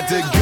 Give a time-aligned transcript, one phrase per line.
[0.00, 0.37] had to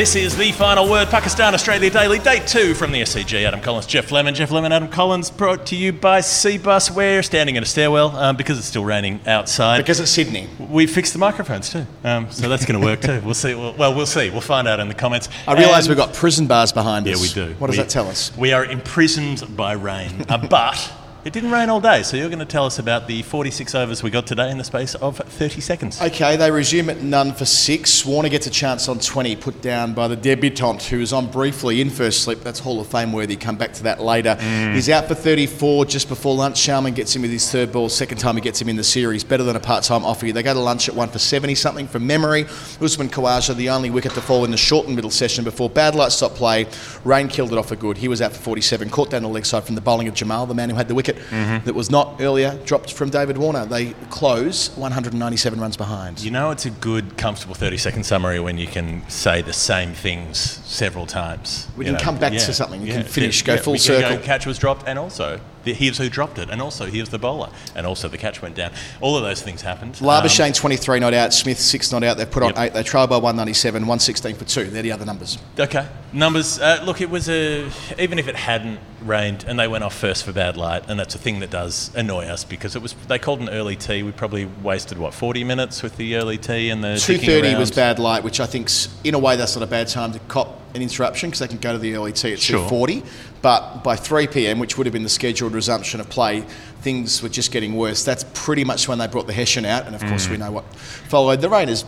[0.00, 3.44] This is the final word Pakistan Australia Daily, day two from the SCG.
[3.44, 4.34] Adam Collins, Geoff Lemon.
[4.34, 6.90] Geoff Lemon, Adam Collins, brought to you by Cbus.
[6.90, 9.76] We're standing in a stairwell um, because it's still raining outside.
[9.76, 10.48] Because it's Sydney.
[10.58, 13.20] we fixed the microphones too, um, so that's going to work too.
[13.22, 13.54] We'll see.
[13.54, 14.30] Well, well, we'll see.
[14.30, 15.28] We'll find out in the comments.
[15.46, 17.36] I realise we've got prison bars behind Yeah, us.
[17.36, 17.54] Yeah, we do.
[17.58, 18.34] What does We- that tell us?
[18.38, 20.90] We are imprisoned by rain, uh, but
[21.24, 22.02] it didn't rain all day.
[22.02, 24.64] So you're going to tell us about the 46 overs we got today in the
[24.64, 26.00] space of 30 seconds.
[26.00, 28.06] Okay, they resume at none for six.
[28.06, 31.82] Warner gets a chance on 20, put down by the debutant, who was on briefly
[31.82, 32.42] in first slip.
[32.42, 33.36] That's Hall of Fame worthy.
[33.36, 34.36] Come back to that later.
[34.40, 34.74] Mm.
[34.74, 36.58] He's out for 34 just before lunch.
[36.58, 37.90] Salman gets him with his third ball.
[37.90, 39.22] Second time he gets him in the series.
[39.22, 40.32] Better than a part time offer.
[40.32, 42.46] They go to lunch at one for 70 something from memory.
[42.80, 46.12] Usman Khawaja, the only wicket to fall in the shortened middle session before bad light
[46.12, 46.66] stopped play.
[47.04, 47.98] Rain killed it off for good.
[47.98, 48.88] He was out for 47.
[48.88, 50.94] Caught down the leg side from the bowling of Jamal, the man who had the
[50.94, 51.64] wicket Mm-hmm.
[51.64, 53.66] that was not earlier dropped from David Warner.
[53.66, 56.20] They close 197 runs behind.
[56.20, 59.92] You know, it's a good, comfortable 30 second summary when you can say the same
[59.92, 61.68] things several times.
[61.76, 62.82] We You can come back to something.
[62.82, 64.18] We can finish, go full circle.
[64.18, 67.50] catch was dropped, and also the, here's who dropped it, and also here's the bowler,
[67.74, 68.72] and also the catch went down.
[69.00, 69.94] All of those things happened.
[69.96, 72.16] Labuschagne Um, 23 not out, Smith 6 not out.
[72.16, 72.58] They've put on Yep.
[72.58, 72.72] 8.
[72.74, 74.64] They trail by 197, 116 for 2.
[74.70, 75.38] They're the other numbers.
[75.58, 75.86] Okay.
[76.12, 76.58] Numbers.
[76.58, 77.70] Uh, look, it was a.
[77.98, 81.14] Even if it hadn't rained and they went off first for bad light, and that's
[81.14, 82.92] a thing that does annoy us because it was.
[83.08, 84.02] They called an early tee.
[84.02, 86.96] We probably wasted what 40 minutes with the early tee and the.
[86.98, 90.12] 230 was bad light, which I think's in a way that's not a bad time
[90.12, 92.58] to cop an interruption because they can go to the early tee at Sure.
[92.68, 93.02] 240.
[93.42, 96.42] But by 3 p.m., which would have been the scheduled resumption of play,
[96.82, 98.04] things were just getting worse.
[98.04, 100.30] That's pretty much when they brought the Hessian out, and of course Mm.
[100.30, 101.40] we know what followed.
[101.40, 101.84] The rain has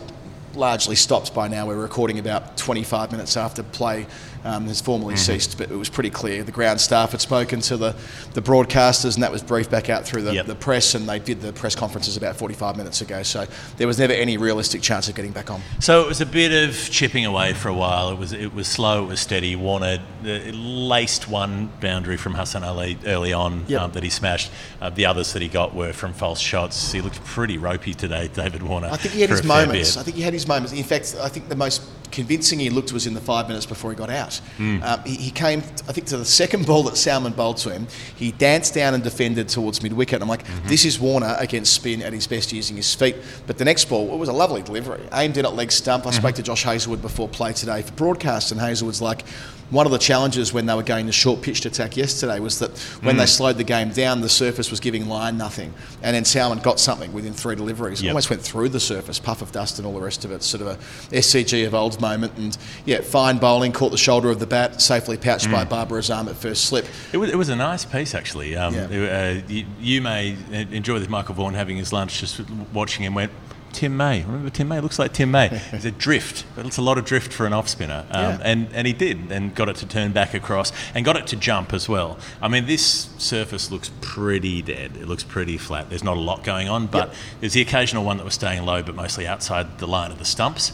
[0.55, 1.65] largely stopped by now.
[1.65, 4.05] We're recording about 25 minutes after play
[4.43, 5.33] um, has formally Mm-hmm.
[5.33, 6.43] ceased, but it was pretty clear.
[6.43, 7.95] The ground staff had spoken to the,
[8.33, 10.45] the broadcasters, and that was briefed back out through the, Yep.
[10.47, 13.23] the press, and they did the press conferences about 45 minutes ago.
[13.23, 13.45] So
[13.77, 15.61] there was never any realistic chance of getting back on.
[15.79, 18.09] So it was a bit of chipping away for a while.
[18.09, 19.03] It was it was slow.
[19.03, 19.55] It was steady.
[19.55, 23.81] Warner uh, laced one boundary from Hassan Ali early on Yep.
[23.81, 24.51] um, that he smashed.
[24.81, 26.91] Uh, the others that he got were from false shots.
[26.91, 28.87] He looked pretty ropey today, David Warner.
[28.91, 29.97] I think he had his moments.
[29.97, 30.73] I think he had his moments.
[30.73, 31.81] In fact, I think the most
[32.13, 34.39] convincing he looked was in the five minutes before he got out.
[34.59, 37.87] Um, he, he came, I think, to the second ball that Salman bowled to him.
[38.15, 40.21] He danced down and defended towards mid wicket.
[40.21, 40.67] I'm like, Mm-hmm.
[40.69, 43.15] this is Warner against spin at his best using his feet.
[43.47, 45.01] But the next ball, it was a lovely delivery.
[45.11, 46.05] Aimed in at leg stump.
[46.05, 46.19] I Mm-hmm.
[46.19, 49.27] spoke to Josh Hazlewood before play today for broadcast, and Hazlewood's like,
[49.69, 52.77] one of the challenges when they were going to short pitched attack yesterday was that
[53.01, 53.19] when Mm.
[53.19, 55.73] they slowed the game down, the surface was giving line nothing.
[56.03, 57.99] And then Salman got something within three deliveries.
[58.03, 58.11] Yep.
[58.11, 60.43] Almost went through the surface, puff of dust and all the rest of it.
[60.43, 60.77] Sort of a
[61.15, 62.33] SCG of old moment.
[62.37, 62.55] And
[62.85, 65.51] yeah, fine bowling, caught the shoulder of the bat, safely pouched Mm.
[65.53, 66.85] by Babar Azam at first slip.
[67.11, 68.55] It was, it was a nice piece, actually.
[68.55, 68.87] Um, Yeah.
[68.91, 72.39] it- uh, you, you may enjoy with Michael Vaughan having his lunch, just
[72.73, 73.15] watching him.
[73.15, 73.31] Went
[73.71, 74.21] Tim May.
[74.21, 74.79] Remember Tim May?
[74.79, 75.47] Looks like Tim May.
[75.71, 78.05] He's a drift, but it's a lot of drift for an off spinner.
[78.11, 78.37] Um, Yeah.
[78.43, 81.35] and and he did, and got it to turn back across, and got it to
[81.35, 82.19] jump as well.
[82.39, 84.91] I mean, this surface looks pretty dead.
[85.01, 85.89] It looks pretty flat.
[85.89, 87.15] There's not a lot going on, but Yep.
[87.39, 90.25] there's the occasional one that was staying low, but mostly outside the line of the
[90.25, 90.71] stumps.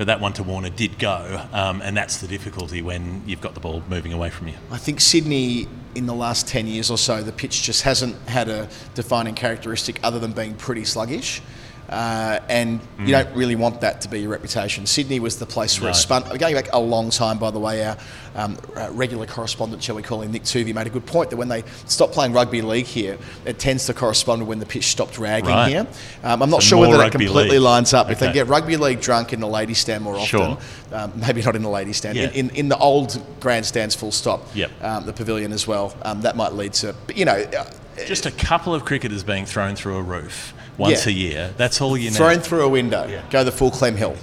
[0.00, 3.52] But that one to Warner did go, um, and that's the difficulty when you've got
[3.52, 4.54] the ball moving away from you.
[4.70, 8.48] I think Sydney, in the last 10 years or so, the pitch just hasn't had
[8.48, 11.42] a defining characteristic other than being pretty sluggish.
[11.90, 13.06] Uh, and Mm.
[13.06, 14.86] you don't really want that to be your reputation.
[14.86, 15.98] Sydney was the place where it No.
[15.98, 16.22] spun.
[16.38, 17.96] Going back a long time, by the way, our
[18.36, 21.36] um, uh, regular correspondent, shall we call him, Nick Tuvey, made a good point that
[21.36, 24.86] when they stopped playing rugby league here, it tends to correspond with when the pitch
[24.86, 25.68] stopped ragging Right.
[25.68, 25.86] here.
[26.22, 27.60] Um, I'm not So sure whether that completely league.
[27.60, 28.08] lines up.
[28.08, 30.58] If they get rugby league drunk in the ladies' stand more often, Sure.
[30.92, 32.26] um, maybe not in the ladies' stand, Yeah.
[32.26, 34.70] in, in, in the old grandstands, full stop Yep.
[34.80, 35.92] um, the pavilion as well.
[36.02, 37.64] Um, that might lead to, but you know, uh,
[38.06, 41.12] Just a couple of cricketers being thrown through a roof once Yeah.
[41.12, 41.54] a year.
[41.56, 42.16] That's all you need.
[42.16, 43.22] thrown through a window, Yeah.
[43.30, 44.16] go the full Clem Hill,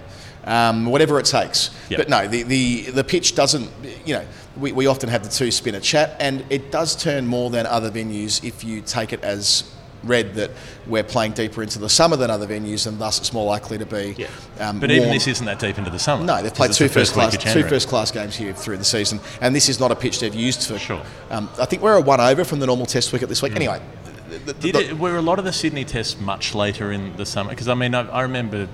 [0.46, 1.72] um, whatever it takes.
[1.90, 1.98] Yep.
[2.00, 3.70] But no, the, the, the pitch doesn't,
[4.06, 4.26] you know,
[4.58, 7.92] we, we often have the two spinner chat, and it does turn more than other
[7.92, 9.64] venues if you take it as
[10.04, 10.52] read that
[10.86, 13.86] we're playing deeper into the summer than other venues, and thus it's more likely to
[13.86, 14.26] be.
[14.60, 16.24] Um, But even this isn't that deep into the summer.
[16.24, 18.86] No, they've played two the first week class two first class games here through the
[18.86, 20.78] season, and this is not a pitch they've used for.
[20.78, 21.02] Sure.
[21.30, 23.54] Um, I think we're a one over from the normal Test wicket this week.
[23.54, 23.58] Mm.
[23.58, 23.82] Anyway,
[24.30, 27.26] the, the- Did it, were a lot of the Sydney tests much later in the
[27.26, 27.50] summer?
[27.52, 28.68] Because I mean, I, I remember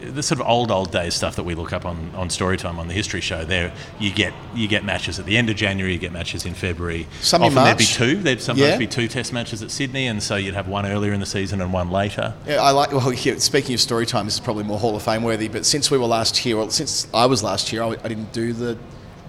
[0.00, 2.86] the sort of old old days stuff that we look up on, on Storytime on
[2.88, 3.44] the History Show.
[3.44, 6.54] There, you get you get matches at the end of January, you get matches in
[6.54, 7.06] February.
[7.20, 8.16] Some in Often there'd be two.
[8.16, 8.76] There'd sometimes Yeah.
[8.78, 11.60] be two test matches at Sydney, and so you'd have one earlier in the season
[11.60, 12.34] and one later.
[12.46, 12.92] Yeah, I like.
[12.92, 15.48] Well, yeah, speaking of story time, this is probably more Hall of Fame worthy.
[15.48, 18.32] But since we were last here, well, since I was last here, I, I didn't
[18.32, 18.78] do the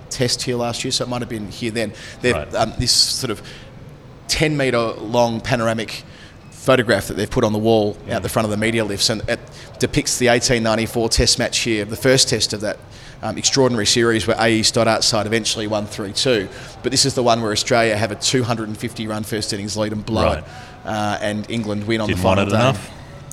[0.10, 1.94] test here last year, so it might have been here then.
[2.24, 2.54] Right.
[2.56, 3.42] um, this sort of
[4.30, 6.04] ten metre long panoramic
[6.52, 9.22] photograph that they've put on the wall out the front of the media lifts, and
[9.30, 9.40] it
[9.80, 12.78] depicts the 1894 Test match here, the first test of that.
[13.22, 16.48] Um, extraordinary series where AE Stoddart side eventually won 3 2.
[16.84, 20.06] But this is the one where Australia have a 250 run first innings lead and
[20.06, 20.38] blow Right.
[20.38, 20.44] it,
[20.86, 22.60] uh, and England win on Didn't the final want it day.
[22.62, 22.90] enough.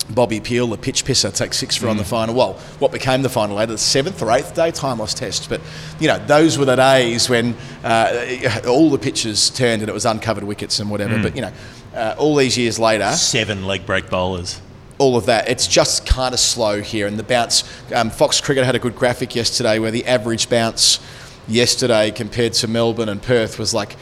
[0.09, 2.33] Bobby Peel, the pitch pisser, takes six for on the final.
[2.33, 5.49] Well, what became the final later, the seventh or eighth day timeless test.
[5.49, 5.59] But
[5.99, 10.05] you know, those were the days when uh, all the pitches turned and it was
[10.05, 11.21] uncovered wickets and whatever.
[11.21, 11.51] But you know,
[11.93, 14.61] uh, all these years later, Seven leg break bowlers.
[14.97, 17.05] all of that, it's just kind of slow here.
[17.05, 17.63] And the bounce,
[17.93, 20.99] um, Fox Cricket had a good graphic yesterday where the average bounce
[21.47, 23.95] yesterday compared to Melbourne and Perth was like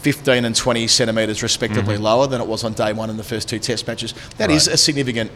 [0.00, 2.04] 15 and 20 centimetres respectively mm-hmm.
[2.04, 4.14] lower than it was on day one in the first two Test matches.
[4.38, 4.74] That is Right.
[4.74, 5.30] a significant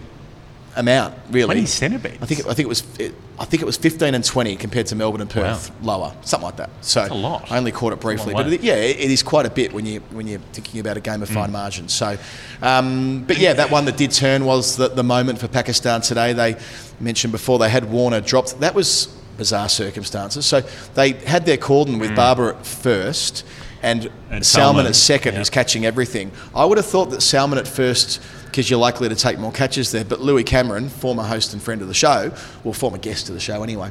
[0.76, 1.54] amount, really.
[1.54, 2.18] 20 centimetres?
[2.22, 4.56] I think it, I think it was it, I think it was 15 and 20
[4.56, 6.70] compared to Melbourne and Perth lower, something like that.
[6.80, 7.50] So a lot.
[7.50, 10.00] I only caught it briefly, but it, yeah, it, is quite a bit when you
[10.10, 11.52] when you're thinking about a game of fine mm.
[11.52, 11.92] margins.
[11.92, 12.16] So,
[12.62, 16.32] um, but yeah, that one that did turn was the, the moment for Pakistan today.
[16.32, 16.56] They
[17.00, 18.60] mentioned before they had Warner dropped.
[18.60, 19.06] That was
[19.36, 20.46] bizarre circumstances.
[20.46, 20.62] So
[20.94, 22.16] they had their cordon with mm.
[22.16, 23.44] Babar at first.
[23.84, 25.38] And, And Salman, at second, yeah.
[25.38, 26.32] who's catching everything.
[26.54, 29.92] I would have thought that Salman at first, because you're likely to take more catches
[29.92, 30.04] there.
[30.04, 32.32] But Louis Cameron, former host and friend of the show,
[32.64, 33.90] well, former guest of the show anyway,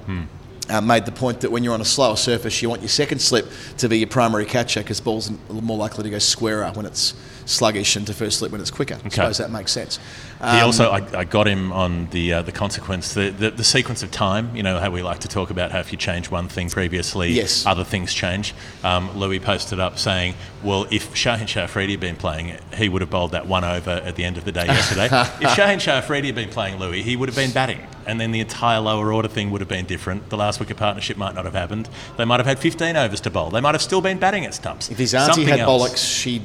[0.69, 3.19] uh, made the point that when you're on a slower surface, you want your second
[3.19, 3.45] slip
[3.77, 7.13] to be your primary catcher because balls are more likely to go squarer when it's
[7.45, 8.97] sluggish and to first slip when it's quicker.
[9.03, 9.97] I suppose that makes sense.
[10.39, 13.63] He Um, also, I, I got him on the uh, the consequence, the, the the
[13.63, 14.55] sequence of time.
[14.55, 17.31] You know how we like to talk about how if you change one thing previously,
[17.31, 17.65] Yes.
[17.65, 18.53] other things change.
[18.83, 23.01] Um, Louis posted up saying, "Well, if Shaheen Shah Afridi had been playing, he would
[23.01, 25.05] have bowled that one over at the end of the day yesterday.
[25.41, 28.31] if Shaheen Shah Afridi had been playing Louis, he would have been batting, and then
[28.31, 30.29] the entire lower order thing would have been different.
[30.29, 31.87] The last wicket partnership might not have happened.
[32.17, 33.49] They might have had 15 overs to bowl.
[33.49, 34.89] They might have still been batting at stumps.
[34.91, 35.91] If his auntie Something had else.
[35.93, 36.41] bollocks, she'd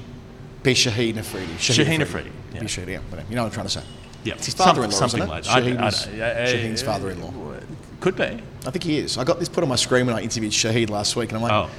[0.69, 1.47] be Shaheen Afridi.
[1.55, 2.61] Shaheen Afridi, yeah.
[2.61, 3.29] Be Shaheen, yeah, whatever.
[3.31, 3.83] You know what I'm trying to say.
[4.25, 5.29] Yeah, It's his father-in-law, something it?
[5.29, 5.53] like that.
[5.57, 7.33] I- Shaheen I- I- I- Shaheen's uh, father-in-law.
[8.01, 8.43] Could be.
[8.67, 9.17] I think he is.
[9.19, 11.43] I got this put on my screen when I interviewed Shahid last week, and I'm
[11.43, 11.71] like, Oh.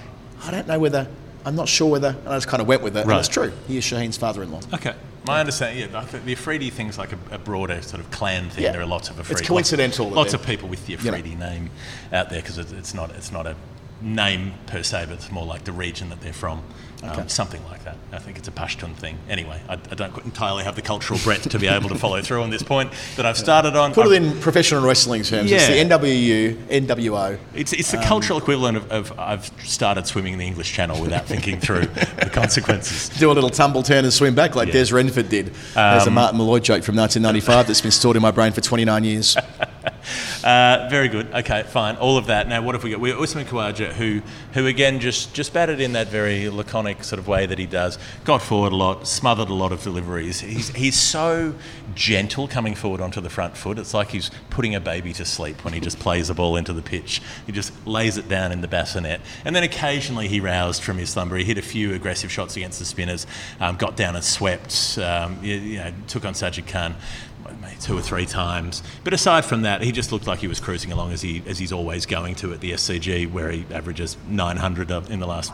[0.44, 1.08] I don't know whether,
[1.46, 3.06] I'm not sure whether, and I just kind of went with it.
[3.06, 3.12] Right.
[3.18, 3.52] And it's true.
[3.68, 4.62] He is Shaheen's father-in-law.
[4.74, 4.94] Okay.
[5.28, 8.50] My understanding, yeah, I think the Afridi thing's like a, a broader sort of clan
[8.50, 8.64] thing.
[8.64, 8.72] Yeah.
[8.72, 9.40] There are lots of Afridi.
[9.42, 11.18] It's coincidental Lots, lots of people with the you know.
[11.20, 11.70] Name
[12.12, 13.56] out there because it's, it's not it's not a
[14.02, 16.64] name per se, but it's more like the region that they're from.
[17.02, 17.22] Okay.
[17.22, 17.96] Um, something like that.
[18.12, 19.18] I think it's a Pashtun thing.
[19.30, 22.44] Anyway, I, I don't entirely have the cultural breadth to be able to follow through
[22.44, 23.94] on this point that I've started on.
[23.94, 25.50] Put it I'm- in professional wrestling terms.
[25.50, 25.60] Yeah.
[25.60, 27.40] It's the NWU, NWO.
[27.56, 31.00] It's, it's the Um, cultural equivalent of, of I've started swimming in the English Channel
[31.00, 33.08] without thinking through the consequences.
[33.18, 34.82] Do a little tumble turn and swim back like Yeah.
[34.82, 35.54] Um, Des Renford did.
[35.76, 39.04] There's a Martin Molloy joke from 1995 that's been stored in my brain for 29
[39.06, 39.38] years.
[40.42, 41.28] Uh, very good.
[41.34, 41.98] Okay, fine.
[41.98, 42.48] All of that.
[42.48, 43.02] Now, what have we got?
[43.02, 44.22] We got Usman Khawaja, who,
[44.54, 48.00] who again just just batted in that very laconic sort of way that he does.
[48.24, 50.40] Got forward a lot, smothered a lot of deliveries.
[50.40, 51.56] He's he's so
[51.94, 53.78] gentle coming forward onto the front foot.
[53.78, 56.72] It's like he's putting a baby to sleep when he just plays the ball into
[56.72, 57.22] the pitch.
[57.46, 61.10] He just lays it down in the bassinet, and then occasionally he roused from his
[61.10, 61.36] slumber.
[61.36, 63.28] He hit a few aggressive shots against the spinners,
[63.60, 64.98] um, got down and swept.
[64.98, 66.96] Um, you, you know, took on Sajid Khan
[67.80, 68.84] two or three times.
[69.04, 71.58] But aside from that, he just looked like he was cruising along as he as
[71.60, 75.52] he's always going to at the SCG, where he averages 900 in the last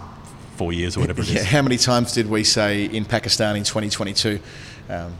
[0.56, 1.34] four years or whatever it is.
[1.36, 4.39] Yeah, how many times did we say in Pakistan in 2022?
[4.89, 5.13] Um,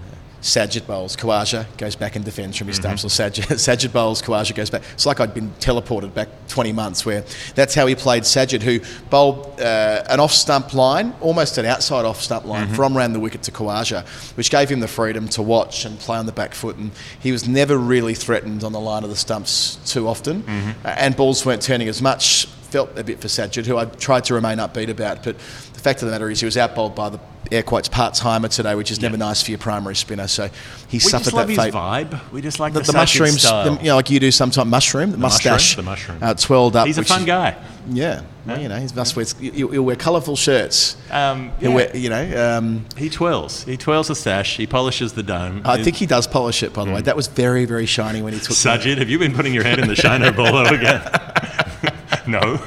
[0.46, 2.96] Sajid bowls, Khawaja goes back and defends from his Mm-hmm.
[2.98, 4.84] stumps, or Sajid, Sajid bowls, Khawaja goes back.
[4.94, 7.24] It's like I'd been teleported back 20 months, where
[7.56, 12.06] that's how he played Sajid, who bowled uh, an off stump line, almost an outside
[12.06, 12.76] off stump line, Mm-hmm.
[12.76, 14.06] from round the wicket to Khawaja,
[14.38, 16.76] which gave him the freedom to watch and play on the back foot.
[16.78, 20.86] And he was never really threatened on the line of the stumps too often, Mm-hmm.
[20.86, 22.46] Uh, and balls weren't turning as much.
[22.70, 26.02] Felt a bit for Sajid, who I tried to remain upbeat about, but the fact
[26.04, 27.20] of the matter is he was outbowled by the
[27.52, 30.28] air quotes part timer today, which is never nice for your primary spinner.
[30.28, 30.50] So
[30.88, 31.74] he We suffered just love that his fate.
[31.74, 32.32] vibe.
[32.32, 33.76] We just like The, the, the mushrooms, style.
[33.76, 36.20] the, you know, like you do sometimes, mushroom, the, mustache, the mushroom.
[36.22, 36.88] uh, twirled up.
[36.88, 37.56] He's a fun is- guy.
[37.88, 40.98] Yeah, well, you know, he must wear, he'll, he'll wear colourful shirts.
[41.12, 41.76] Um, He'll yeah.
[41.76, 43.64] wear, you know, um, He twirls.
[43.64, 44.58] He twirls the stash.
[44.58, 45.62] He polishes the dome.
[45.66, 47.02] I think he does polish it, by the way.
[47.02, 49.64] That was very, very shiny when he took the- Sajid, have you been putting your
[49.64, 51.00] head in the shiner ball again?
[52.28, 52.60] no.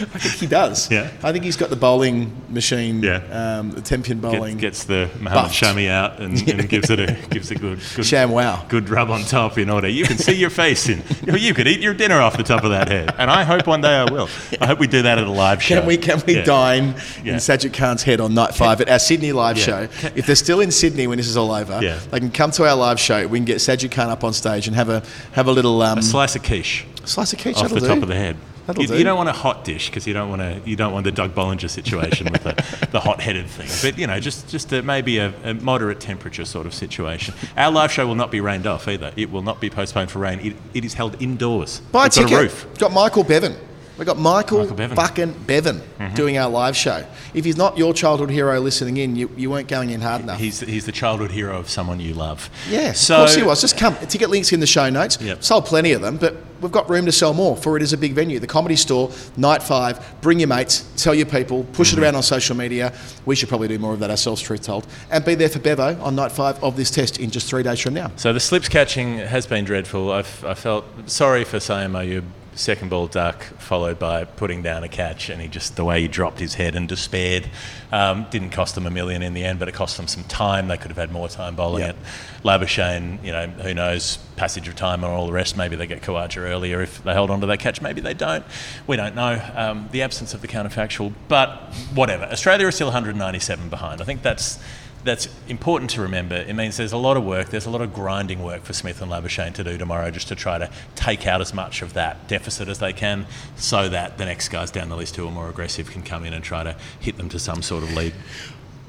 [0.00, 0.90] I think he does.
[0.90, 1.10] Yeah.
[1.22, 3.58] I think he's got the bowling machine, Yeah.
[3.58, 4.56] um, the 10 pin bowling.
[4.58, 5.54] Gets, gets the Mohammed Buffed.
[5.54, 8.64] Shami out and, and gives it a gives a good good, Sham wow.
[8.68, 9.88] good rub on top in order.
[9.88, 11.02] You can see your face in.
[11.26, 13.14] You could eat your dinner off the top of that head.
[13.18, 14.28] And I hope one day I will.
[14.60, 15.78] I hope we do that at a live show.
[15.78, 16.44] Can we can we Yeah.
[16.44, 17.34] dine Yeah.
[17.34, 19.64] in Sajid Khan's head on night five at our Sydney live Yeah.
[19.64, 19.88] show?
[20.14, 21.98] If they're still in Sydney when this is all over, Yeah.
[22.10, 23.26] they can come to our live show.
[23.26, 25.98] We can get Sajid Khan up on stage and have a have a little um,
[25.98, 27.56] A slice of quiche slice of quiche.
[27.58, 27.86] off the do.
[27.88, 28.36] top of the head.
[28.78, 28.96] You, do.
[28.96, 30.60] you don't want a hot dish because you don't want to.
[30.68, 33.68] You don't want the Doug Bollinger situation with the, the hot-headed thing.
[33.82, 37.34] But you know, just just a, maybe a, a moderate temperature sort of situation.
[37.56, 39.12] Our live show will not be rained off either.
[39.16, 40.40] It will not be postponed for rain.
[40.40, 41.80] It, it is held indoors.
[41.92, 42.32] Buy a got ticket.
[42.32, 42.66] a roof.
[42.78, 43.56] Got Michael Bevan.
[43.96, 44.96] We've got Michael, Michael Bevan.
[44.96, 46.14] fucking Bevan Mm-hmm.
[46.16, 47.06] doing our live show.
[47.34, 50.38] If he's not your childhood hero listening in, you, you weren't going in hard enough.
[50.40, 52.50] He's, he's the childhood hero of someone you love.
[52.68, 53.60] yeah, So, of course he was.
[53.60, 53.94] Just come.
[54.08, 55.20] Ticket links in the show notes.
[55.20, 55.44] Yep.
[55.44, 57.96] Sold plenty of them, but we've got room to sell more for it is a
[57.96, 58.40] big venue.
[58.40, 60.04] The Comedy Store, night five.
[60.20, 62.00] Bring your mates, tell your people, push Mm-hmm.
[62.00, 62.92] it around on social media.
[63.24, 64.86] We should probably do more of that ourselves, truth told.
[65.12, 67.78] And be there for Bevo on night five of this test in just three days
[67.80, 68.10] from now.
[68.16, 70.10] So the slips catching has been dreadful.
[70.10, 72.24] I've, I felt sorry for Saim Ayub.
[72.56, 76.06] Second ball duck, followed by putting down a catch, and he just the way he
[76.08, 77.50] dropped his head and despaired.
[77.90, 80.68] Um, didn't cost them a million in the end, but it cost them some time.
[80.68, 81.90] They could have had more time bowling Yeah.
[81.90, 81.96] it.
[82.44, 85.56] Labuschagne, you know, who knows, passage of time and all the rest.
[85.56, 87.80] Maybe they get Khawaja earlier if they hold on to that catch.
[87.80, 88.44] Maybe they don't.
[88.86, 89.40] We don't know.
[89.56, 91.50] Um, the absence of the counterfactual, but
[91.94, 92.24] whatever.
[92.24, 94.00] Australia is still 197 behind.
[94.00, 94.58] I think that's
[95.04, 96.34] that's important to remember.
[96.34, 99.02] It means there's a lot of work, there's a lot of grinding work for Smith
[99.02, 102.26] and Labuschagne to do tomorrow just to try to take out as much of that
[102.26, 105.48] deficit as they can so that the next guys down the list who are more
[105.48, 108.14] aggressive can come in and try to hit them to some sort of lead.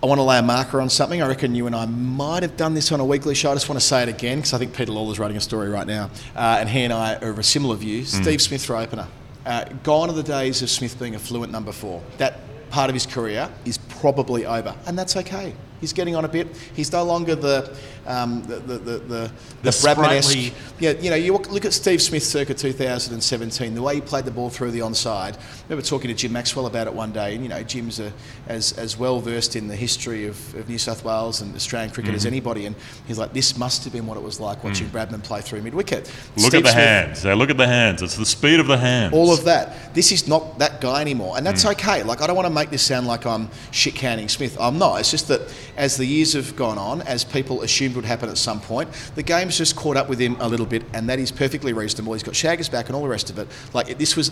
[0.02, 1.22] I want to lay a marker on something.
[1.22, 3.52] I reckon you and I might have done this on a weekly show.
[3.52, 5.70] I just want to say it again because I think Peter Lalor's writing a story
[5.70, 8.06] right now, uh, and he and I are of a similar view.
[8.06, 9.08] Steve Smith for opener.
[9.46, 12.04] Uh, gone are the days of Smith being a fluent number four.
[12.18, 15.54] That part of his career is probably over, and that's okay.
[15.82, 16.48] He's getting on a bit.
[16.76, 19.32] He's no longer the um, the the the, the,
[19.64, 24.02] The sprightly- Yeah, you know, you look at Steve Smith circa 2017, the way he
[24.02, 25.36] played the ball through the onside.
[25.36, 28.12] I remember talking to Jim Maxwell about it one day, and you know, Jim's a,
[28.48, 32.06] as, as well versed in the history of, of New South Wales and Australian cricket
[32.06, 32.16] Mm-hmm.
[32.18, 32.76] as anybody, and
[33.08, 35.74] he's like, this must have been what it was like watching Bradman play through mid
[35.74, 36.04] wicket.
[36.36, 36.44] Mm.
[36.44, 37.26] Look at the hands.
[37.26, 38.02] Uh, look at the hands.
[38.04, 39.14] It's the speed of the hands.
[39.14, 39.94] All of that.
[39.96, 41.72] This is not that guy anymore, and that's Mm.
[41.72, 42.04] okay.
[42.04, 44.56] Like I don't want to make this sound like I'm shit canning Smith.
[44.60, 45.00] I'm not.
[45.00, 45.42] It's just that
[45.78, 47.62] as the years have gone on, as people
[47.96, 50.66] assumed would happen at some point, the game's just caught up with him a little
[50.66, 52.14] bit, and that is perfectly reasonable.
[52.14, 53.48] He's got Shaggers back and all the rest of it.
[53.74, 54.32] Like this was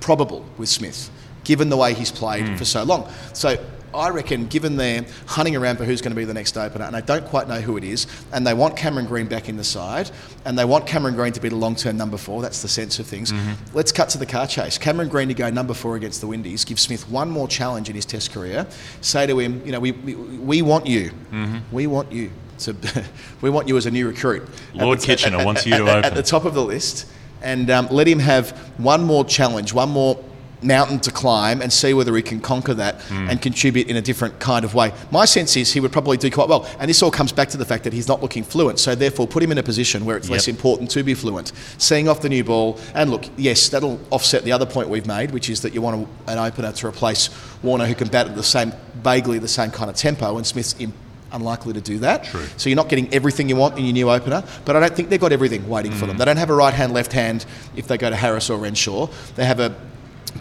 [0.00, 1.10] probable with Smith,
[1.44, 2.56] given the way he's played Hmm.
[2.56, 3.08] for so long.
[3.32, 3.56] So.
[3.94, 6.96] I reckon, given they're hunting around for who's going to be the next opener, and
[6.96, 9.64] I don't quite know who it is, and they want Cameron Green back in the
[9.64, 10.10] side,
[10.46, 12.40] and they want Cameron Green to be the long-term number four.
[12.40, 13.32] That's the sense of things.
[13.32, 13.76] Mm-hmm.
[13.76, 14.78] Let's cut to the car chase.
[14.78, 16.64] Cameron Green to go number four against the Windies.
[16.64, 18.66] Give Smith one more challenge in his Test career.
[19.02, 21.10] Say to him, you know, we we, we want you.
[21.30, 21.58] Mm-hmm.
[21.70, 22.30] We want you.
[23.40, 24.48] We want you as a new recruit.
[24.74, 26.14] Lord the- Kitchener at- wants you to at- At open.
[26.16, 27.06] the top of the list,
[27.42, 30.18] and um, let him have one more challenge, one more
[30.64, 33.28] mountain to climb and see whether he can conquer that Hmm.
[33.28, 34.92] and contribute in a different kind of way.
[35.10, 36.68] My sense is he would probably do quite well.
[36.78, 38.78] And this all comes back to the fact that he's not looking fluent.
[38.78, 41.50] So therefore put him in a position where it's less important to be fluent.
[41.78, 42.78] Seeing off the new ball.
[42.94, 46.06] And look, yes, that'll offset the other point we've made, which is that you want
[46.28, 47.28] an opener to replace
[47.64, 50.36] Warner who can bat at the same, vaguely the same kind of tempo.
[50.36, 50.92] And Smith's in,
[51.32, 52.24] unlikely to do that.
[52.24, 52.46] True.
[52.56, 55.08] So you're not getting everything you want in your new opener, but I don't think
[55.08, 56.16] they've got everything waiting for them.
[56.16, 57.46] They don't have a right hand, left hand
[57.76, 59.08] if they go to Harris or Renshaw.
[59.36, 59.74] They have a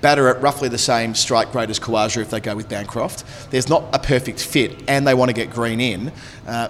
[0.02, 3.52] batter at roughly the same strike rate as Khawaja if they go with Bancroft.
[3.52, 6.12] There's not a perfect fit, and they want to get Green in.
[6.48, 6.70] Uh,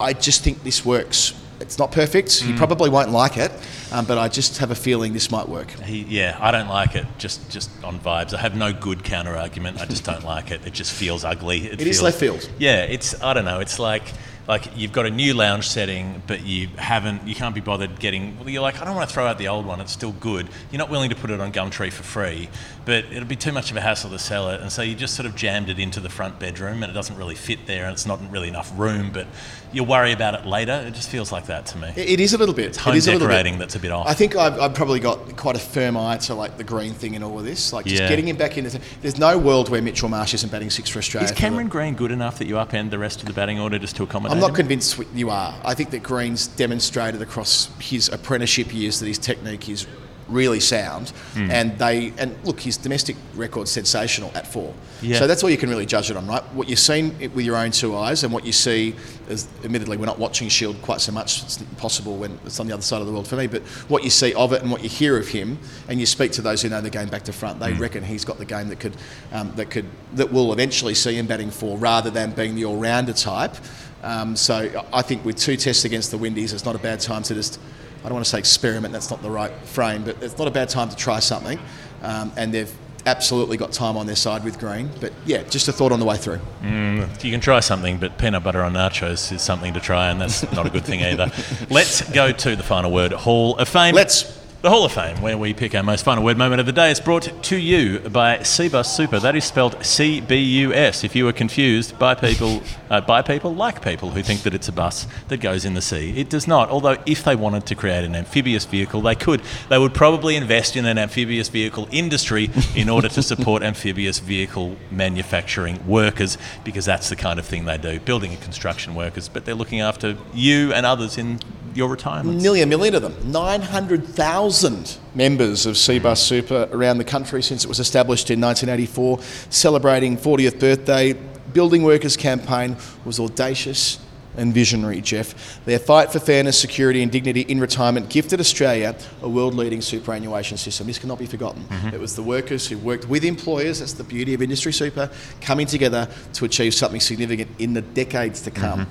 [0.00, 1.32] I just think this works.
[1.60, 2.42] It's not perfect.
[2.42, 3.50] He probably won't like it,
[3.90, 5.70] um, but I just have a feeling this might work.
[5.70, 7.06] He, yeah, I don't like it.
[7.18, 8.34] Just just on vibes.
[8.34, 9.80] I have no good counter argument.
[9.80, 10.66] I just don't like it.
[10.66, 11.66] It just feels ugly.
[11.66, 12.50] It, It is feels, left field.
[12.58, 13.60] Yeah, it's I don't know.
[13.60, 14.02] It's like
[14.48, 17.26] like you've got a new lounge setting, but you haven't.
[17.26, 18.38] You can't be bothered getting.
[18.38, 19.80] Well, you're like, I don't want to throw out the old one.
[19.80, 20.48] It's still good.
[20.70, 22.48] You're not willing to put it on Gumtree for free,
[22.84, 25.14] but it'll be too much of a hassle to sell it, and so you just
[25.14, 27.92] sort of jammed it into the front bedroom, and it doesn't really fit there, and
[27.92, 29.10] it's not really enough room.
[29.12, 29.26] But
[29.72, 30.84] you'll worry about it later.
[30.86, 31.92] It just feels like that to me.
[31.96, 32.76] It- is a little bit.
[32.76, 33.34] home it is a little bit.
[33.34, 34.06] decorating that's a bit off.
[34.06, 37.14] I think I've, I've probably got quite a firm eye to like the green thing
[37.14, 37.72] and all of this.
[37.72, 38.08] Like just Yeah.
[38.08, 38.68] getting him back in.
[39.02, 41.26] There's no world where Mitchell Marsh isn't batting six for Australia.
[41.30, 43.96] Is Cameron Green good enough that you upend the rest of the batting order just
[43.96, 45.54] to accommodate I'm not convinced you are.
[45.64, 49.86] I think that Green's demonstrated across his apprenticeship years that his technique is
[50.28, 51.50] really sound, Hmm.
[51.52, 54.74] and they and look, his domestic record's sensational at four.
[55.00, 55.18] Yeah.
[55.20, 56.42] So that's all you can really judge it on, right?
[56.52, 58.94] What you've seen it with your own two eyes, and what you see
[59.28, 61.42] as admittedly, we're not watching Shield quite so much.
[61.42, 63.46] It's impossible when it's on the other side of the world for me.
[63.46, 66.32] But what you see of it and what you hear of him, and you speak
[66.32, 68.68] to those who know the game back to front, they reckon he's got the game
[68.68, 68.96] that could,
[69.32, 73.12] um, that could, that will eventually see him batting four rather than being the all-rounder
[73.12, 73.54] type.
[74.02, 77.22] Um, so I think with two tests against the Windies, it's not a bad time
[77.24, 77.58] to just.
[78.00, 78.92] I don't want to say experiment.
[78.92, 81.58] That's not the right frame, but it's not a bad time to try something.
[82.02, 82.72] Um, and they've
[83.06, 84.90] absolutely got time on their side with Green.
[85.00, 86.40] But yeah, just a thought on the way through.
[86.62, 90.20] Mm, you can try something, but peanut butter on nachos is something to try, and
[90.20, 91.30] that's not a good thing either.
[91.70, 93.94] Let's go to the final word Hall of Fame.
[93.94, 94.44] Let's.
[94.62, 96.90] The Hall of Fame, where we pick our most final word moment of the day,
[96.90, 99.20] is brought to you by Cbus Super.
[99.20, 101.04] That is spelled C B U S.
[101.04, 104.66] If you are confused by people, uh, by people like people who think that it's
[104.66, 106.70] a bus that goes in the sea, it does not.
[106.70, 109.42] Although, if they wanted to create an amphibious vehicle, they could.
[109.68, 114.76] They would probably invest in an amphibious vehicle industry in order to support amphibious vehicle
[114.90, 119.28] manufacturing workers, because that's the kind of thing they do, building and construction workers.
[119.28, 121.40] But they're looking after you and others in
[121.76, 122.40] your retirement.
[122.40, 123.14] Nearly a million of them.
[123.30, 130.16] 900,000 members of Cbus Super around the country since it was established in 1984, celebrating
[130.16, 131.14] 40th birthday.
[131.52, 133.98] Building Workers campaign was audacious
[134.36, 135.64] and visionary, Geoff.
[135.64, 140.58] Their fight for fairness, security, and dignity in retirement gifted Australia a world leading superannuation
[140.58, 140.86] system.
[140.86, 141.66] This cannot be forgotten.
[141.92, 145.66] It was the workers who worked with employers, that's the beauty of industry super, coming
[145.66, 148.80] together to achieve something significant in the decades to come.
[148.80, 148.86] Uh,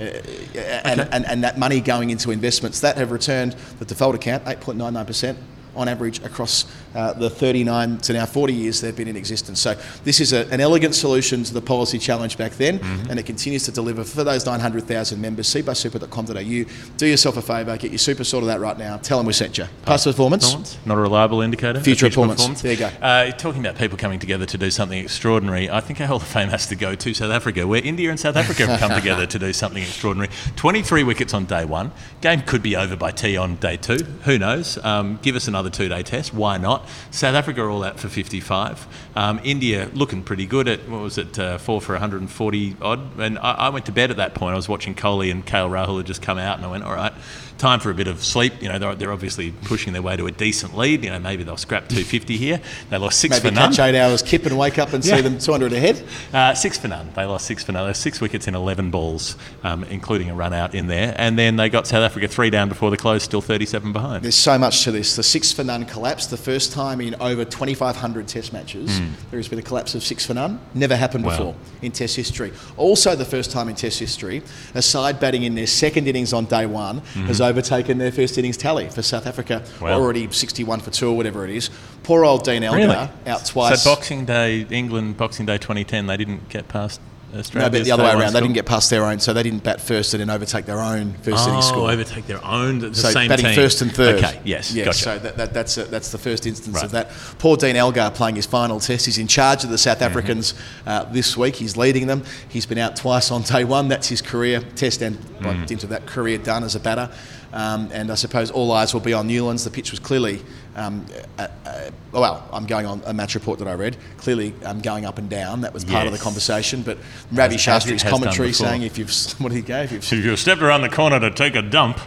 [0.00, 5.36] and, and, and that money going into investments that have returned the default account 8.99%
[5.76, 9.60] on average across uh, the 39 to now 40 years they've been in existence.
[9.60, 9.74] So
[10.04, 13.64] this is a, an elegant solution to the policy challenge back then, and it continues
[13.64, 15.48] to deliver for those 900,000 members.
[15.48, 16.96] cbussuper.com.au.
[16.96, 18.96] Do yourself a favour, get your super sorted out right now.
[18.96, 19.66] Tell them we sent you.
[19.84, 20.44] Past performance.
[20.46, 20.78] Performance?
[20.86, 21.78] Not a reliable indicator.
[21.78, 22.62] of Future performance.
[22.62, 22.90] There you go.
[23.00, 26.22] Uh, talking about people coming together to do something extraordinary, I think our Hall of
[26.26, 29.26] Fame has to go to South Africa, where India and South Africa have come together
[29.26, 30.32] to do something extraordinary.
[30.56, 31.92] 23 wickets on day one.
[32.20, 33.98] Game could be over by tea on day two.
[34.24, 34.78] Who knows?
[34.84, 36.32] Um, give us another two day test.
[36.32, 36.88] Why not?
[37.10, 38.86] South Africa all out for 55.
[39.16, 43.18] Um, India looking pretty good at, what was it, uh, four for 140 odd.
[43.18, 44.54] And I, I went to bed at that point.
[44.54, 46.94] I was watching Kohli and KL Rahul had just come out, and I went, all
[46.94, 47.12] right,
[47.58, 48.54] time for a bit of sleep.
[48.62, 51.04] You know, they're, they're obviously pushing their way to a decent lead.
[51.04, 52.60] You know, maybe they'll scrap 250 here.
[52.88, 53.70] They lost six Maybe for none.
[53.70, 55.16] Maybe catch eight hours, kip and wake up and Yeah.
[55.16, 56.02] see them 200 ahead.
[56.32, 57.10] Uh, six for none.
[57.14, 57.84] They lost six for none.
[57.84, 61.14] There's six wickets in 11 balls, um, including a run out in there.
[61.18, 64.24] And then they got South Africa three down before the close, still 37 behind.
[64.24, 65.16] There's so much to this.
[65.16, 69.12] The six for none collapse, the first time in over 2,500 Test matches, hmm.
[69.30, 70.60] there has been a collapse of six for none.
[70.74, 71.24] Never happened.
[71.24, 71.30] Wow.
[71.30, 72.52] before in Test history.
[72.76, 74.42] Also, the first time in Test history,
[74.74, 77.26] a side batting in their second innings on day one hmm.
[77.26, 79.64] has overtaken their first innings tally for South Africa.
[79.80, 80.00] Wow.
[80.00, 81.70] already 61 for two or whatever it is.
[82.02, 83.08] Poor old Dean Elgar Really?
[83.26, 83.82] out twice.
[83.82, 87.00] So Boxing Day, England, Boxing Day 2010, they didn't get past
[87.34, 87.68] Australia.
[87.68, 88.32] no, but the other way around.
[88.32, 90.80] They didn't get past their own, so they didn't bat first and then overtake their
[90.80, 91.90] own first innings Oh, score.
[91.90, 93.54] overtake their own, the so same batting team.
[93.54, 94.16] first and third.
[94.24, 94.86] Okay, yes, yeah.
[94.86, 94.98] gotcha.
[94.98, 96.84] So that, that, that's a, that's the first instance Right.
[96.84, 97.10] of that.
[97.38, 99.06] Poor Dean Elgar playing his final test.
[99.06, 100.04] He's in charge of the South Mm-hmm.
[100.18, 100.54] Africans
[100.86, 101.56] uh, this week.
[101.56, 102.22] He's leading them.
[102.48, 103.88] He's been out twice on day one.
[103.88, 105.70] That's his career test and Mm.
[105.70, 107.10] into that career done as a batter.
[107.52, 109.64] Um, and I suppose all eyes will be on Newlands.
[109.64, 110.42] The pitch was clearly,
[110.80, 111.06] um,
[111.38, 113.96] uh, uh, well, I'm going on a match report that I read.
[114.16, 115.60] Clearly, I'm um, going up and down.
[115.60, 116.82] That was part of the conversation.
[116.82, 116.98] But
[117.30, 119.82] Ravi As- as Shastri's has commentary saying, if you've what he go?
[119.82, 122.00] If you've stepped around the corner to take a dump,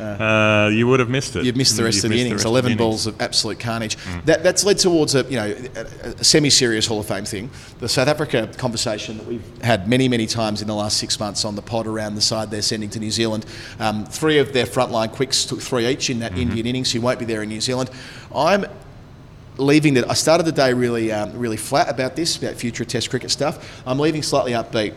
[0.00, 1.44] uh, you would have missed it.
[1.44, 2.32] You've missed the rest You've of the innings.
[2.32, 2.78] rest of the Eleven innings.
[2.78, 3.96] balls of absolute carnage.
[4.24, 7.50] That, that's led towards a you know a, a semi-serious Hall of Fame thing.
[7.78, 11.44] The South Africa conversation that we've had many many times in the last six months
[11.44, 13.46] on the pod around the side they're sending to New Zealand.
[13.78, 16.92] Um, three of their frontline quicks took three each in that Indian innings.
[16.92, 17.90] Who won't be there in New Zealand.
[18.34, 18.64] I'm
[19.58, 20.08] leaving that.
[20.08, 23.82] I started the day really, um, really flat about this, about future Test cricket stuff.
[23.86, 24.94] I'm leaving slightly upbeat.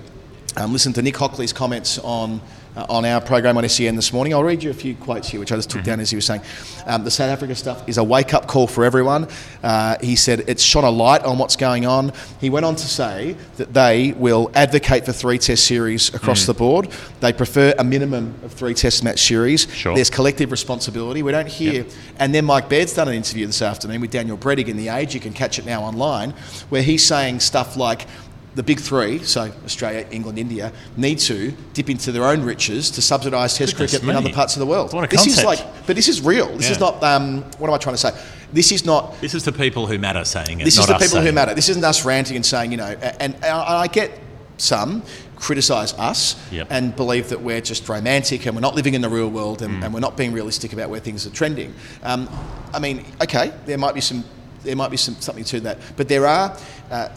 [0.55, 2.39] Um, listen to Nick Hockley's comments on
[2.75, 4.33] uh, on our program on SEN this morning.
[4.33, 6.25] I'll read you a few quotes here, which I just took down as he was
[6.25, 6.41] saying.
[6.85, 9.27] Um, the South Africa stuff is a wake up call for everyone.
[9.61, 12.11] Uh, he said it's shone a light on what's going on.
[12.39, 16.53] He went on to say that they will advocate for three Test series across the
[16.53, 16.89] board.
[17.19, 19.67] They prefer a minimum of three Test match series.
[19.73, 19.95] Sure.
[19.95, 21.23] There's collective responsibility.
[21.23, 21.85] We don't hear.
[22.19, 25.13] And then Mike Baird's done an interview this afternoon with Daniel Brettig in The Age.
[25.13, 26.31] You can catch it now online,
[26.69, 28.07] where he's saying stuff like,
[28.55, 33.01] the big three, so Australia, England, India, need to dip into their own riches to
[33.01, 34.93] subsidise Test Goodness cricket in other parts of the world.
[34.93, 36.55] What a this is like, but this is real.
[36.57, 37.03] This is not.
[37.03, 38.11] Um, what am I trying to say?
[38.51, 40.65] This is not This is the people who matter saying it.
[40.65, 41.33] this is the people who it.
[41.33, 41.55] matter.
[41.55, 44.19] This isn't us ranting and saying, you know, and, and I get
[44.57, 45.01] some
[45.35, 46.67] criticise us Yep.
[46.69, 49.83] and believe that we're just romantic and we're not living in the real world and,
[49.83, 51.73] and we're not being realistic about where things are trending.
[52.03, 52.29] Um,
[52.73, 54.23] I mean, okay, there might be some,
[54.61, 56.55] there might be some something to that, but there are.
[56.91, 57.09] Uh,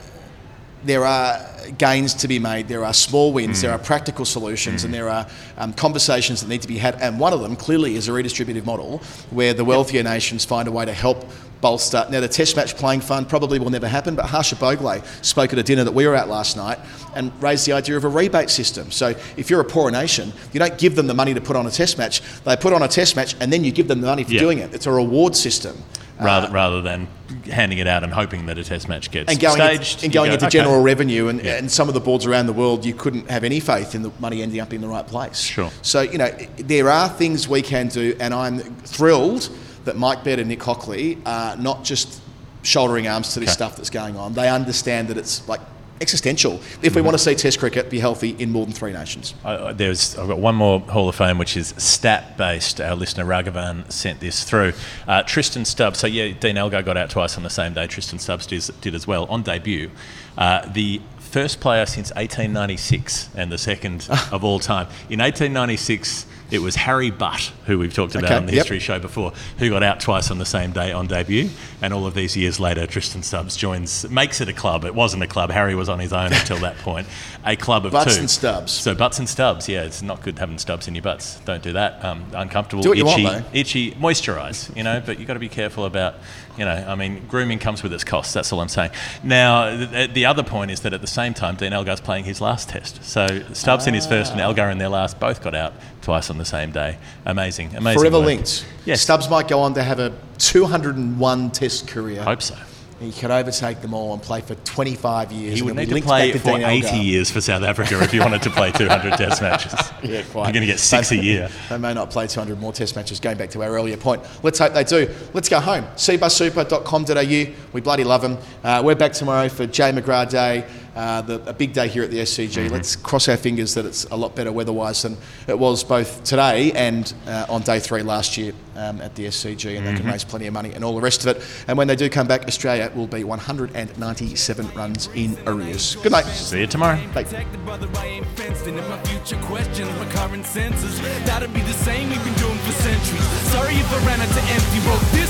[0.85, 1.41] there are
[1.79, 2.69] gains to be made.
[2.69, 3.63] There are small wins.
[3.63, 5.27] There are practical solutions, and there are
[5.59, 7.01] um, conversations that need to be had.
[7.01, 8.99] And one of them clearly is a redistributive model,
[9.31, 11.25] where the wealthier nations find a way to help
[11.61, 12.07] bolster.
[12.11, 15.59] Now, the Test match playing fund probably will never happen, but Harsha Bhogle spoke at
[15.59, 16.79] a dinner that we were at last night
[17.15, 18.91] and raised the idea of a rebate system.
[18.91, 21.67] So, if you're a poorer nation, you don't give them the money to put on
[21.67, 22.23] a Test match.
[22.45, 24.59] They put on a Test match, and then you give them the money for doing
[24.59, 24.75] it.
[24.75, 25.77] It's a reward system.
[26.21, 27.09] Rather rather than
[27.51, 29.95] handing it out and hoping that a test match gets and going staged.
[29.95, 31.57] into, and going go, into "Okay." general revenue and, Yeah.
[31.57, 34.11] and some of the boards around the world you couldn't have any faith in the
[34.21, 35.71] money ending up in the right place Sure.
[35.83, 39.49] so you know there are things we can do and i'm thrilled
[39.85, 42.21] that mike Baird and nick hockley are not just
[42.63, 43.55] shouldering arms to this Okay.
[43.55, 45.61] stuff that's going on they understand that it's like
[46.01, 46.95] existential if Mm-hmm.
[46.97, 49.35] we want to see test cricket be healthy in more than three nations
[49.75, 52.81] there's I've got one more Hall of Fame, which is stat based.
[52.81, 54.73] Our listener Raghavan sent this through.
[55.07, 55.99] Uh, Tristan Stubbs.
[55.99, 57.87] So yeah, Dean Elgar got out twice on the same day.
[57.87, 59.91] Tristan Stubbs did, did as well on debut.
[60.39, 64.87] Uh, the first player since 1896 and the second of all time.
[65.11, 66.27] In 1896.
[66.51, 68.63] It was Harry Butt, who we've talked about Okay, on the yep.
[68.63, 71.51] history show before, who got out twice on the same day on debut.
[71.83, 74.85] And all of these years later, Tristan Stubbs joins, makes it a club.
[74.85, 75.51] It wasn't a club.
[75.51, 77.09] Harry was on his own until that point.
[77.45, 78.21] A club of Butts two.
[78.21, 78.71] and Stubbs.
[78.73, 81.41] So butts and stubs, yeah, it's not good having stubs in your butts.
[81.41, 82.05] Don't do that.
[82.05, 83.91] Um, uncomfortable, Do what you itchy, want, itchy.
[83.93, 85.03] Moisturise, you know.
[85.05, 86.15] But you've got to be careful about,
[86.57, 86.73] you know.
[86.89, 88.33] I mean, grooming comes with its costs.
[88.33, 88.91] That's all I'm saying.
[89.25, 92.41] Now, the, the other point is that at the same time, Dean Elgar's playing his
[92.41, 93.03] last test.
[93.05, 95.73] So Stubbs in his first and Elgar in their last both got out
[96.07, 96.97] twice on the same day.
[97.25, 97.99] Amazing, amazing.
[97.99, 98.27] forever work.
[98.27, 99.01] linked Yes.
[99.03, 102.55] stubbs might go on to have a 201 test career Hope so.
[103.01, 106.31] he could overtake them all and play for 25 years He would need to play
[106.33, 109.73] back for 80 years for South Africa if he wanted to play 200 Test matches.
[110.05, 110.45] Yeah, quite.
[110.45, 111.51] You're going to get six a year.
[111.69, 114.23] They may not play 200 more test matches, going back to our earlier point.
[114.45, 115.13] Let's hope they do.
[115.35, 115.85] Let's go home.
[115.97, 117.55] cbussuper.com.au.
[117.73, 118.39] We bloody love them.
[118.63, 120.65] Uh, we're back tomorrow for Jane McGrath Day,
[120.97, 122.65] uh, the, a big day here at the SCG.
[122.65, 122.73] Mm-hmm.
[122.75, 126.73] Let's cross our fingers that it's a lot better weather-wise than it was both today
[126.73, 130.03] and uh, on day three last year um, at the SCG, and they Mm-hmm.
[130.03, 131.43] can raise plenty of money and all the rest of it.
[131.69, 135.97] And when they do come back, Australia will be 197 runs in arrears.
[135.97, 136.25] Good night.
[136.25, 136.97] See you tomorrow.
[137.15, 137.23] Bye.
[137.25, 138.77] Protected, brother, I ain't fenced in.
[138.79, 141.01] And my future questions, my current senses.
[141.25, 143.23] That'll be the same we've been doing for centuries.
[143.53, 144.81] Sorry if I ran to empty.
[144.89, 145.27] Wrote this